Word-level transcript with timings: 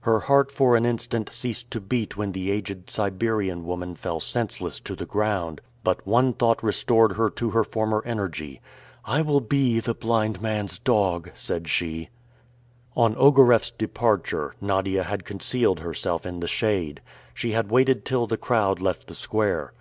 Her 0.00 0.20
heart 0.20 0.50
for 0.50 0.74
an 0.74 0.86
instant 0.86 1.28
ceased 1.28 1.70
to 1.72 1.82
beat 1.82 2.16
when 2.16 2.32
the 2.32 2.50
aged 2.50 2.88
Siberian 2.88 3.66
woman 3.66 3.94
fell 3.94 4.20
senseless 4.20 4.80
to 4.80 4.96
the 4.96 5.04
ground, 5.04 5.60
but 5.84 6.06
one 6.06 6.32
thought 6.32 6.62
restored 6.62 7.18
her 7.18 7.28
to 7.32 7.50
her 7.50 7.62
former 7.62 8.02
energy. 8.06 8.62
"I 9.04 9.20
will 9.20 9.42
be 9.42 9.80
the 9.80 9.92
blind 9.92 10.40
man's 10.40 10.78
dog," 10.78 11.30
said 11.34 11.68
she. 11.68 12.08
On 12.96 13.14
Ogareff's 13.16 13.70
departure, 13.70 14.54
Nadia 14.62 15.02
had 15.02 15.26
concealed 15.26 15.80
herself 15.80 16.24
in 16.24 16.40
the 16.40 16.48
shade. 16.48 17.02
She 17.34 17.50
had 17.52 17.70
waited 17.70 18.06
till 18.06 18.26
the 18.26 18.38
crowd 18.38 18.80
left 18.80 19.08
the 19.08 19.14
square. 19.14 19.74